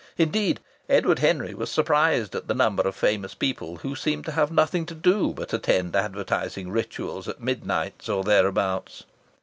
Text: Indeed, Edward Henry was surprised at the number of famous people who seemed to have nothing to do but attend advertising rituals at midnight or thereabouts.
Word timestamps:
Indeed, 0.17 0.61
Edward 0.89 1.19
Henry 1.19 1.53
was 1.53 1.69
surprised 1.69 2.33
at 2.33 2.47
the 2.47 2.55
number 2.55 2.81
of 2.87 2.95
famous 2.95 3.35
people 3.35 3.75
who 3.75 3.95
seemed 3.95 4.25
to 4.25 4.31
have 4.31 4.49
nothing 4.51 4.83
to 4.87 4.95
do 4.95 5.31
but 5.31 5.53
attend 5.53 5.95
advertising 5.95 6.71
rituals 6.71 7.27
at 7.27 7.39
midnight 7.39 8.09
or 8.09 8.23
thereabouts. 8.23 9.03